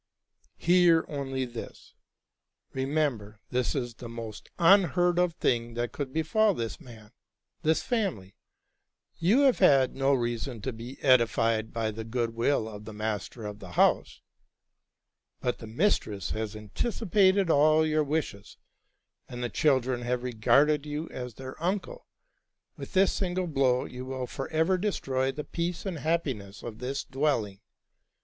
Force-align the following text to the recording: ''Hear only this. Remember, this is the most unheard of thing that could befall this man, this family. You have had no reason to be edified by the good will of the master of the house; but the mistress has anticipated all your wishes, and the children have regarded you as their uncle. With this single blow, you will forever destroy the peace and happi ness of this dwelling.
''Hear 0.57 1.05
only 1.07 1.45
this. 1.45 1.93
Remember, 2.73 3.39
this 3.51 3.75
is 3.75 3.93
the 3.93 4.09
most 4.09 4.49
unheard 4.57 5.19
of 5.19 5.35
thing 5.35 5.75
that 5.75 5.91
could 5.91 6.11
befall 6.11 6.55
this 6.55 6.79
man, 6.81 7.11
this 7.61 7.83
family. 7.83 8.35
You 9.19 9.41
have 9.41 9.59
had 9.59 9.93
no 9.95 10.15
reason 10.15 10.59
to 10.63 10.73
be 10.73 10.99
edified 11.03 11.71
by 11.71 11.91
the 11.91 12.03
good 12.03 12.33
will 12.33 12.67
of 12.67 12.85
the 12.85 12.93
master 12.93 13.45
of 13.45 13.59
the 13.59 13.73
house; 13.73 14.21
but 15.39 15.59
the 15.59 15.67
mistress 15.67 16.31
has 16.31 16.55
anticipated 16.55 17.51
all 17.51 17.85
your 17.85 18.03
wishes, 18.03 18.57
and 19.29 19.43
the 19.43 19.49
children 19.49 20.01
have 20.01 20.23
regarded 20.23 20.83
you 20.83 21.09
as 21.11 21.35
their 21.35 21.61
uncle. 21.61 22.07
With 22.75 22.93
this 22.93 23.13
single 23.13 23.45
blow, 23.45 23.85
you 23.85 24.05
will 24.07 24.25
forever 24.25 24.79
destroy 24.79 25.31
the 25.31 25.43
peace 25.43 25.85
and 25.85 25.97
happi 25.99 26.35
ness 26.35 26.63
of 26.63 26.79
this 26.79 27.03
dwelling. 27.03 27.59